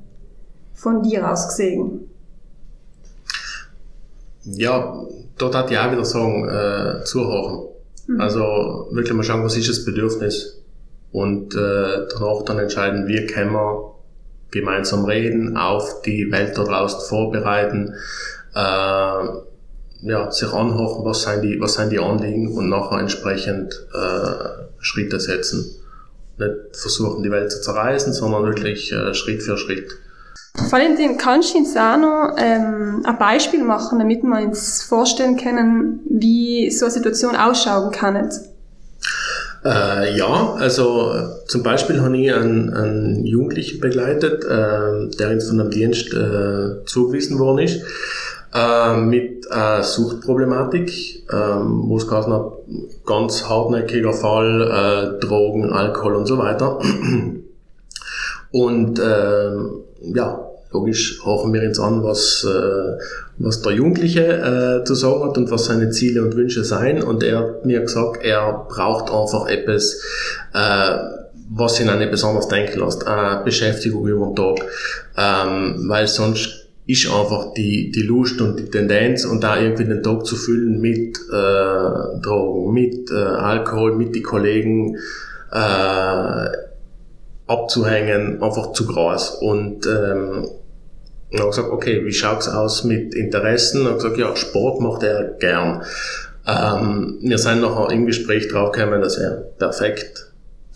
Von 0.74 1.02
dir 1.02 1.30
aus 1.30 1.48
gesehen. 1.48 2.10
Ja, 4.44 5.06
dort 5.38 5.54
hat 5.54 5.70
ich 5.70 5.78
auch 5.78 5.90
wieder 5.90 6.04
sagen, 6.04 6.46
äh, 6.46 7.04
zuhören. 7.04 7.68
Mhm. 8.06 8.20
Also 8.20 8.88
wirklich 8.90 9.14
mal 9.14 9.22
schauen, 9.22 9.44
was 9.44 9.56
ist 9.56 9.68
das 9.68 9.84
Bedürfnis 9.84 10.62
und 11.10 11.54
äh, 11.54 12.06
danach 12.12 12.42
dann 12.44 12.58
entscheiden, 12.58 13.08
wie 13.08 13.26
können 13.26 13.52
wir 13.52 13.94
gemeinsam 14.50 15.06
reden, 15.06 15.56
auf 15.56 16.02
die 16.02 16.30
Welt 16.30 16.56
da 16.56 16.64
draußen 16.64 17.00
vorbereiten, 17.08 17.94
äh, 18.54 19.24
ja, 20.02 20.30
sich 20.30 20.52
anhören, 20.52 21.04
was 21.04 21.22
sind 21.22 21.42
die, 21.42 21.60
was 21.60 21.74
sind 21.74 21.90
die 21.90 21.98
Anliegen 21.98 22.52
und 22.56 22.68
nachher 22.68 23.00
entsprechend 23.00 23.74
äh, 23.94 24.64
Schritte 24.80 25.18
setzen 25.18 25.78
nicht 26.38 26.76
versuchen, 26.76 27.22
die 27.22 27.30
Welt 27.30 27.50
zu 27.50 27.60
zerreißen, 27.60 28.12
sondern 28.12 28.44
wirklich 28.44 28.92
äh, 28.92 29.14
Schritt 29.14 29.42
für 29.42 29.56
Schritt. 29.56 29.90
Valentin, 30.70 31.16
kannst 31.16 31.54
du 31.54 31.58
uns 31.58 31.76
auch 31.76 31.96
noch 31.96 32.36
ähm, 32.36 33.02
ein 33.04 33.18
Beispiel 33.18 33.62
machen, 33.62 33.98
damit 33.98 34.22
wir 34.22 34.40
uns 34.40 34.82
vorstellen 34.82 35.36
können, 35.36 36.00
wie 36.08 36.70
so 36.70 36.86
eine 36.86 36.92
Situation 36.92 37.36
ausschauen 37.36 37.92
kann? 37.92 38.30
Äh, 39.64 40.16
ja, 40.16 40.54
also 40.54 41.14
zum 41.46 41.62
Beispiel 41.62 42.00
habe 42.00 42.16
ich 42.16 42.32
einen, 42.32 42.72
einen 42.72 43.24
Jugendlichen 43.24 43.80
begleitet, 43.80 44.44
äh, 44.44 45.16
der 45.16 45.30
uns 45.30 45.48
von 45.48 45.60
einem 45.60 45.70
Dienst 45.70 46.12
äh, 46.12 46.84
zugewiesen 46.86 47.38
worden 47.38 47.58
ist 47.58 47.82
äh, 48.54 48.96
mit 48.96 49.46
äh, 49.50 49.82
Suchtproblematik, 49.82 51.24
ähm, 51.32 51.84
wo 51.88 51.96
es 51.96 52.06
geheißen 52.06 52.32
hat, 52.32 52.52
ganz 53.06 53.48
hartnäckiger 53.48 54.12
Fall, 54.12 55.18
äh, 55.20 55.24
Drogen, 55.24 55.72
Alkohol 55.72 56.16
und 56.16 56.26
so 56.26 56.38
weiter. 56.38 56.78
Und 58.50 58.98
äh, 58.98 59.50
ja, 60.14 60.48
logisch 60.72 61.20
horchen 61.24 61.52
wir 61.52 61.62
uns 61.62 61.78
an, 61.78 62.02
was, 62.02 62.46
äh, 62.48 62.98
was 63.38 63.62
der 63.62 63.72
Jugendliche 63.72 64.80
äh, 64.80 64.84
zu 64.84 64.94
sagen 64.94 65.24
hat 65.24 65.36
und 65.38 65.50
was 65.50 65.66
seine 65.66 65.90
Ziele 65.90 66.22
und 66.22 66.36
Wünsche 66.36 66.64
seien. 66.64 67.02
Und 67.02 67.22
er 67.22 67.38
hat 67.38 67.64
mir 67.64 67.80
gesagt, 67.80 68.24
er 68.24 68.66
braucht 68.68 69.10
einfach 69.12 69.48
etwas, 69.48 70.00
äh, 70.54 70.96
was 71.50 71.80
ihn 71.80 71.86
nicht 71.98 72.10
besonders 72.10 72.48
denken 72.48 72.80
lässt, 72.80 73.06
eine 73.06 73.42
Beschäftigung 73.44 74.06
über 74.06 74.26
den 74.26 74.36
Tag, 74.36 74.64
ähm, 75.16 75.84
weil 75.88 76.06
sonst 76.06 76.67
ist 76.88 77.06
einfach 77.12 77.52
die, 77.52 77.92
die 77.92 78.02
Lust 78.02 78.40
und 78.40 78.58
die 78.58 78.70
Tendenz 78.70 79.26
und 79.26 79.44
da 79.44 79.60
irgendwie 79.60 79.84
den 79.84 80.02
Tag 80.02 80.24
zu 80.24 80.36
füllen 80.36 80.80
mit 80.80 81.18
äh, 81.30 82.20
Drogen, 82.22 82.72
mit 82.72 83.10
äh, 83.10 83.14
Alkohol, 83.14 83.94
mit 83.94 84.14
die 84.14 84.22
Kollegen 84.22 84.96
äh, 85.52 86.48
abzuhängen, 87.46 88.42
einfach 88.42 88.72
zu 88.72 88.86
groß. 88.86 89.36
Und 89.42 89.86
ähm, 89.86 90.48
und 91.30 91.40
habe 91.40 91.50
gesagt, 91.50 91.68
okay, 91.70 92.06
wie 92.06 92.12
schaut's 92.12 92.48
aus 92.48 92.84
mit 92.84 93.14
Interessen? 93.14 93.86
Und 93.86 93.96
gesagt, 93.96 94.16
ja, 94.16 94.34
Sport 94.34 94.80
macht 94.80 95.02
er 95.02 95.36
gern. 95.38 95.82
Ähm, 96.46 97.18
wir 97.20 97.36
sind 97.36 97.60
nachher 97.60 97.90
im 97.92 98.06
Gespräch 98.06 98.48
draufgekommen, 98.48 99.02
dass 99.02 99.18
er 99.18 99.32
perfekt, 99.58 100.27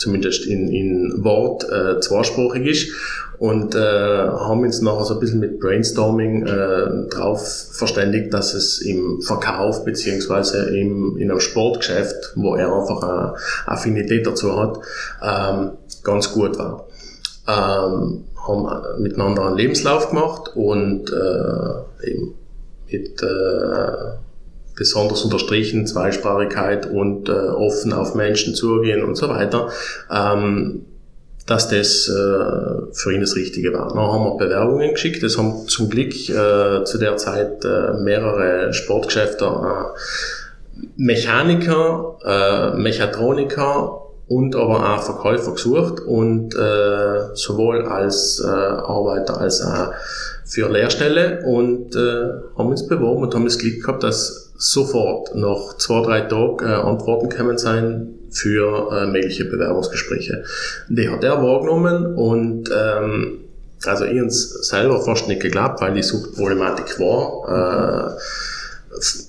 zumindest 0.03 0.47
in, 0.47 0.69
in 0.69 1.25
Wort, 1.25 1.65
äh, 1.71 2.01
zweisprachig 2.01 2.67
ist 2.67 2.93
und 3.39 3.75
äh, 3.75 3.79
haben 3.79 4.61
uns 4.61 4.83
nachher 4.83 5.05
so 5.05 5.15
ein 5.15 5.21
bisschen 5.21 5.41
mit 5.41 5.59
Brainstorming 5.59 6.47
äh, 6.47 7.09
drauf 7.09 7.45
verständigt, 7.73 8.33
dass 8.33 8.55
es 8.55 8.81
im 8.81 9.21
Verkauf 9.23 9.85
im, 9.85 11.17
in 11.17 11.31
einem 11.31 11.41
Sportgeschäft, 11.41 12.35
wo 12.37 12.55
er 12.55 12.73
einfach 12.73 13.03
eine 13.03 13.35
Affinität 13.67 14.27
dazu 14.27 14.57
hat, 14.57 14.79
ähm, 15.23 15.71
ganz 16.05 16.33
gut 16.33 16.59
war. 16.59 16.87
Ähm, 17.49 18.25
haben 18.47 19.03
miteinander 19.03 19.47
einen 19.47 19.57
Lebenslauf 19.57 20.11
gemacht 20.11 20.51
und 20.55 21.11
äh, 21.11 22.09
eben 22.11 22.35
mit 22.91 23.23
äh, 23.23 24.13
besonders 24.83 25.23
unterstrichen 25.23 25.87
Zweisprachigkeit 25.87 26.87
und 26.87 27.29
äh, 27.29 27.33
offen 27.33 27.93
auf 27.93 28.17
Menschen 28.17 28.57
zugehen 28.57 29.05
und 29.05 29.15
so 29.15 29.29
weiter, 29.29 29.69
ähm, 30.11 30.87
dass 31.47 31.69
das 31.69 32.09
äh, 32.09 32.93
für 32.93 33.13
ihn 33.13 33.21
das 33.21 33.37
Richtige 33.37 33.73
war. 33.73 33.91
Dann 33.91 33.99
haben 33.99 34.25
wir 34.25 34.37
Bewerbungen 34.37 34.91
geschickt. 34.91 35.23
Es 35.23 35.39
haben 35.39 35.69
zum 35.69 35.89
Glück 35.89 36.13
äh, 36.29 36.83
zu 36.85 36.99
der 36.99 37.17
Zeit 37.17 37.65
äh, 37.65 37.93
mehrere 38.03 38.73
Sportgeschäfte, 38.73 39.45
äh, 39.45 40.81
Mechaniker, 40.97 42.19
äh, 42.25 42.77
Mechatroniker 42.77 44.01
und 44.27 44.57
aber 44.57 44.95
auch 44.95 45.03
Verkäufer 45.05 45.53
gesucht 45.53 46.01
und 46.01 46.57
äh, 46.57 47.35
sowohl 47.35 47.85
als 47.85 48.43
äh, 48.45 48.49
Arbeiter 48.49 49.41
als 49.41 49.63
auch 49.63 49.93
für 50.45 50.69
Lehrstelle 50.69 51.43
und 51.45 51.95
äh, 51.95 52.59
haben 52.59 52.71
uns 52.71 52.89
beworben 52.89 53.23
und 53.23 53.35
haben 53.35 53.45
das 53.45 53.59
Glück 53.59 53.81
gehabt, 53.81 54.03
dass 54.03 54.42
sofort 54.57 55.35
nach 55.35 55.77
zwei, 55.79 56.03
drei 56.03 56.21
Tagen 56.23 56.65
äh, 56.65 56.73
Antworten 56.73 57.29
kommen 57.29 57.59
sein 57.59 58.15
für 58.31 58.91
äh, 58.93 59.07
mögliche 59.07 59.45
Bewerbungsgespräche. 59.45 60.45
Die 60.89 61.09
hat 61.09 61.25
er 61.25 61.43
wahrgenommen 61.43 62.15
und 62.15 62.71
ähm, 62.75 63.39
also 63.85 64.05
ich 64.05 64.21
uns 64.21 64.69
selber 64.69 65.03
fast 65.03 65.29
nicht 65.29 65.43
geglaubt, 65.43 65.81
weil 65.81 65.95
die 65.95 66.03
Suchtproblematik 66.03 66.99
war. 67.01 68.17
Äh, 68.17 68.21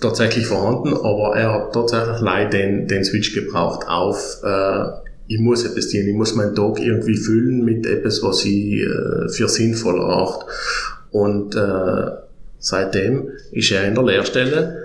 tatsächlich 0.01 0.45
vorhanden, 0.45 0.93
aber 0.93 1.35
er 1.35 1.53
hat 1.53 1.73
tatsächlich 1.73 2.19
leider 2.19 2.49
den, 2.49 2.87
den 2.87 3.03
Switch 3.03 3.33
gebraucht 3.33 3.87
auf, 3.87 4.39
äh, 4.43 5.03
ich 5.27 5.39
muss 5.39 5.63
etwas 5.63 5.87
tun, 5.87 6.01
ich 6.01 6.15
muss 6.15 6.35
meinen 6.35 6.53
Tag 6.53 6.79
irgendwie 6.79 7.15
füllen 7.15 7.63
mit 7.63 7.85
etwas, 7.85 8.21
was 8.23 8.43
ich 8.45 8.81
äh, 8.81 9.29
für 9.29 9.47
sinnvoll 9.47 9.99
erachte. 9.99 10.45
Und 11.11 11.55
äh, 11.55 12.11
seitdem 12.59 13.29
ist 13.51 13.71
er 13.71 13.87
in 13.87 13.95
der 13.95 14.03
Lehrstelle. 14.03 14.82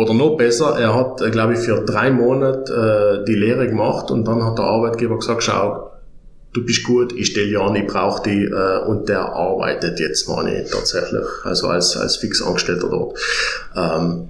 Oder 0.00 0.14
noch 0.14 0.38
besser, 0.38 0.78
er 0.78 0.94
hat, 0.94 1.20
äh, 1.20 1.30
glaube 1.30 1.52
ich, 1.52 1.58
für 1.58 1.84
drei 1.84 2.10
Monate 2.10 3.20
äh, 3.20 3.24
die 3.26 3.34
Lehre 3.34 3.66
gemacht 3.66 4.10
und 4.10 4.26
dann 4.26 4.42
hat 4.42 4.56
der 4.56 4.64
Arbeitgeber 4.64 5.18
gesagt, 5.18 5.42
schau, 5.42 5.90
du 6.54 6.64
bist 6.64 6.84
gut, 6.84 7.12
ich 7.12 7.26
stelle 7.26 7.50
ja 7.50 7.60
an, 7.60 7.76
ich 7.76 7.86
brauche 7.86 8.22
die 8.22 8.44
äh, 8.44 8.86
und 8.86 9.10
der 9.10 9.20
arbeitet 9.20 10.00
jetzt 10.00 10.26
meine 10.26 10.64
tatsächlich, 10.64 11.26
also 11.44 11.68
als, 11.68 11.98
als 11.98 12.16
Fixangestellter 12.16 12.88
dort. 12.88 13.18
Ähm, 13.76 14.28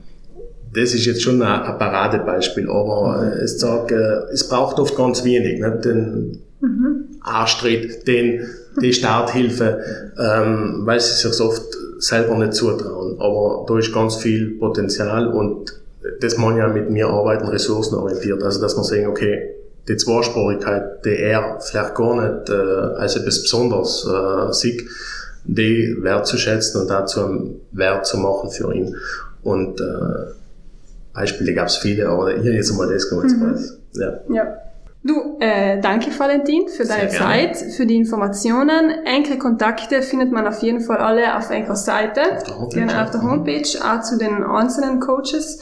das 0.75 0.93
ist 0.93 1.07
jetzt 1.07 1.23
schon 1.23 1.41
ein, 1.41 1.63
ein 1.63 1.79
Paradebeispiel, 1.79 2.69
aber 2.69 3.33
äh, 3.33 3.45
es, 3.45 3.61
sagt, 3.61 3.93
äh, 3.93 4.25
es 4.33 4.49
braucht 4.49 4.81
oft 4.81 4.97
ganz 4.97 5.23
wenig. 5.23 5.61
Ne? 5.61 5.81
Den 5.85 6.43
mhm. 6.61 7.05
Arschtritt, 7.21 8.09
den, 8.09 8.45
die 8.83 8.93
Starthilfe, 8.93 9.79
ähm, 10.19 10.83
weil 10.85 10.99
sie 10.99 11.15
sich 11.15 11.41
oft 11.41 11.63
selber 12.01 12.37
nicht 12.37 12.55
zutrauen. 12.55 13.21
Aber 13.21 13.65
da 13.69 13.79
ist 13.79 13.93
ganz 13.93 14.17
viel 14.17 14.59
Potenzial 14.59 15.29
und 15.29 15.81
das 16.21 16.37
man 16.37 16.57
ja 16.57 16.69
mit 16.69 16.91
mir 16.91 17.09
arbeiten 17.09 17.47
ressourcenorientiert. 17.47 18.43
Also 18.43 18.61
dass 18.61 18.77
man 18.77 18.85
sagen, 18.85 19.07
okay, 19.07 19.55
die 19.89 19.97
Zweisprachigkeit, 19.97 21.05
die 21.05 21.17
er 21.17 21.59
vielleicht 21.61 21.95
gar 21.95 22.15
nicht 22.15 22.49
äh, 22.49 22.53
als 22.53 23.17
etwas 23.17 23.43
Besonderes 23.43 24.07
äh, 24.07 24.53
sieht, 24.53 24.89
die 25.45 25.97
wertzuschätzen 26.01 26.83
und 26.83 26.89
dazu 26.89 27.25
einen 27.25 27.61
Wert 27.73 28.07
zu 28.07 28.19
machen 28.19 28.51
für 28.51 28.73
ihn. 28.75 28.95
Und 29.43 29.81
äh, 29.81 30.35
Beispiele 31.13 31.55
gab 31.55 31.69
es 31.69 31.77
viele, 31.77 32.09
aber 32.09 32.33
hier 32.33 32.53
jetzt 32.53 32.73
mal 32.73 32.93
das 32.93 33.09
gemacht. 33.09 33.27
Mhm. 33.31 33.67
Ja. 33.95 34.21
ja. 34.33 34.57
Du, 35.03 35.39
äh, 35.41 35.81
danke 35.81 36.11
Valentin 36.19 36.69
für 36.69 36.85
deine 36.85 37.09
Zeit, 37.09 37.57
für 37.57 37.87
die 37.87 37.97
Informationen. 37.97 38.91
Enkele 39.07 39.39
Kontakte 39.39 40.03
findet 40.03 40.31
man 40.31 40.47
auf 40.47 40.61
jeden 40.61 40.81
Fall 40.81 40.99
alle 40.99 41.39
auf 41.39 41.49
Enkers 41.49 41.87
Seite, 41.87 42.21
auf 42.37 42.45
der 42.45 42.57
Homepage, 42.59 42.81
genau, 42.81 43.03
auf 43.03 43.11
der 43.11 43.23
Homepage 43.23 43.79
auch 43.83 44.03
zu 44.03 44.19
den 44.19 44.45
einzelnen 44.45 45.01
Coaches. 45.01 45.61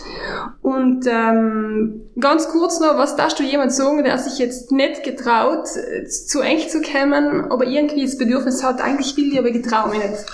Und 0.61 1.07
ähm, 1.07 2.01
ganz 2.19 2.49
kurz 2.49 2.81
noch, 2.81 2.99
was 2.99 3.15
darfst 3.15 3.39
du 3.39 3.45
jemand 3.45 3.73
sagen, 3.73 4.03
der 4.03 4.19
sich 4.19 4.41
jetzt 4.41 4.73
nicht 4.73 5.05
getraut, 5.05 5.69
zu 5.69 6.41
eng 6.41 6.69
zu 6.69 6.83
kommen, 6.83 7.53
aber 7.53 7.65
irgendwie 7.65 8.05
das 8.05 8.19
Bedürfnis 8.19 8.65
hat, 8.65 8.81
eigentlich 8.81 9.17
will 9.17 9.33
ich, 9.33 9.39
aber 9.39 9.53
getraue 9.53 9.91
mich 9.91 9.99
nicht? 10.01 10.27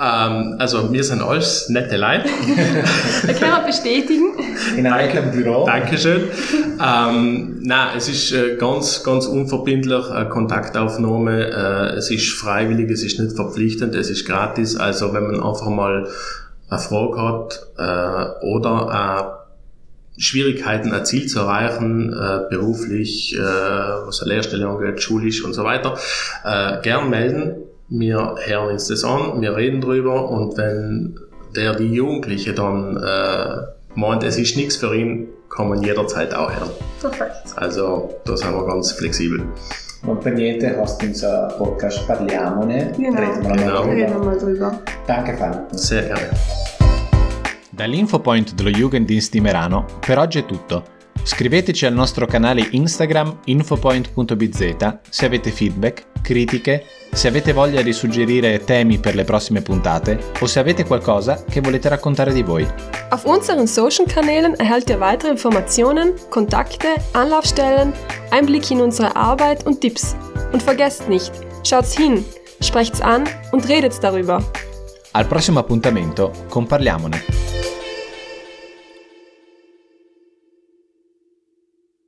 Ähm, 0.00 0.56
also 0.58 0.92
wir 0.92 1.04
sind 1.04 1.22
alles 1.22 1.68
nette 1.68 1.96
Leute. 1.96 2.24
da 3.26 3.32
kann 3.34 3.50
man 3.50 3.66
bestätigen. 3.66 4.32
In 4.76 4.86
einem 4.86 5.30
Büro. 5.30 5.66
Dankeschön. 5.66 6.30
ähm, 6.82 7.58
nein, 7.62 7.88
es 7.96 8.08
ist 8.08 8.32
äh, 8.32 8.56
ganz, 8.56 9.04
ganz 9.04 9.26
unverbindlich, 9.26 10.10
eine 10.10 10.28
Kontaktaufnahme. 10.28 11.46
Äh, 11.46 11.96
es 11.96 12.10
ist 12.10 12.32
freiwillig, 12.32 12.90
es 12.90 13.02
ist 13.02 13.20
nicht 13.20 13.36
verpflichtend, 13.36 13.94
es 13.94 14.10
ist 14.10 14.26
gratis. 14.26 14.76
Also 14.76 15.12
wenn 15.12 15.24
man 15.24 15.42
einfach 15.42 15.68
mal 15.68 16.08
eine 16.70 16.80
Frage 16.80 17.22
hat 17.22 17.66
äh, 17.76 18.46
oder 18.46 19.38
Schwierigkeiten, 20.18 20.92
ein 20.92 21.04
Ziel 21.04 21.26
zu 21.26 21.40
erreichen, 21.40 22.12
äh, 22.12 22.48
beruflich, 22.48 23.34
äh, 23.34 23.40
was 23.40 24.22
eine 24.22 24.34
Lehrstelle 24.34 24.66
angeht, 24.66 25.02
schulisch 25.02 25.44
und 25.44 25.52
so 25.52 25.64
weiter, 25.64 25.98
äh, 26.44 26.80
gern 26.82 27.10
melden 27.10 27.56
wir 27.98 28.36
hören 28.46 28.72
uns 28.72 28.88
das 28.88 29.04
an, 29.04 29.40
wir 29.40 29.54
reden 29.54 29.80
drüber 29.80 30.30
und 30.30 30.56
wenn 30.56 31.18
der 31.54 31.74
die 31.74 31.92
Jugendliche 31.92 32.54
dann 32.54 32.96
äh, 32.96 33.56
meint, 33.94 34.22
es 34.22 34.38
ist 34.38 34.56
nichts 34.56 34.76
für 34.76 34.94
ihn, 34.96 35.28
kann 35.54 35.68
man 35.68 35.82
jederzeit 35.82 36.34
auch 36.34 36.50
hören. 36.50 36.70
Perfekt. 37.00 37.54
Also 37.56 38.14
da 38.24 38.36
sind 38.36 38.54
wir 38.54 38.66
ganz 38.66 38.92
flexibel. 38.92 39.42
Und 40.06 40.20
per 40.20 40.32
niente 40.32 40.74
hast 40.80 41.02
du 41.02 41.06
unser 41.06 41.48
Podcast 41.58 42.06
Parliamone. 42.06 42.92
Genau. 42.96 43.20
Reden 43.20 43.44
wir 43.44 44.06
genau. 44.06 44.24
mal 44.24 44.38
drüber. 44.38 44.80
Danke 45.06 45.36
Fan. 45.36 45.66
Sehr 45.72 46.02
gerne. 46.02 46.30
Dall'infopoint 47.76 48.54
dello 48.54 48.70
Jugenddienst 48.70 49.32
di 49.32 49.40
Merano 49.40 49.84
per 50.00 50.18
oggi 50.18 50.38
è 50.38 50.46
tutto. 50.46 50.84
Scriveteci 51.22 51.86
al 51.86 51.92
nostro 51.92 52.26
canale 52.26 52.66
Instagram 52.70 53.40
infopoint.bz 53.44 54.96
se 55.08 55.26
avete 55.26 55.50
feedback, 55.50 56.06
critiche, 56.22 56.84
se 57.14 57.28
avete 57.28 57.52
voglia 57.52 57.82
di 57.82 57.92
suggerire 57.92 58.64
temi 58.64 58.98
per 58.98 59.14
le 59.14 59.24
prossime 59.24 59.60
puntate 59.60 60.18
o 60.40 60.46
se 60.46 60.58
avete 60.58 60.84
qualcosa 60.84 61.44
che 61.48 61.60
volete 61.60 61.88
raccontare 61.88 62.32
di 62.32 62.42
voi. 62.42 62.66
Auf 63.10 63.24
unseren 63.26 63.66
Social-Kanälen 63.66 64.54
erhaltet 64.56 64.90
ihr 64.90 65.00
weitere 65.00 65.30
Informationen, 65.30 66.14
Kontakte, 66.30 66.88
Anlaufstellen, 67.12 67.92
Einblicke 68.30 68.72
in 68.72 68.80
unsere 68.80 69.14
Arbeit 69.14 69.66
und 69.66 69.80
Tipps. 69.80 70.16
Und 70.52 70.62
vergesst 70.62 71.08
nicht, 71.08 71.32
schaut's 71.64 71.94
hin, 71.94 72.24
sprecht's 72.60 73.00
an 73.00 73.24
und 73.52 73.68
redet 73.68 74.02
darüber. 74.02 74.42
Al 75.12 75.26
prossimo 75.26 75.60
appuntamento 75.60 76.32
con 76.48 76.66
Parliamone. 76.66 77.22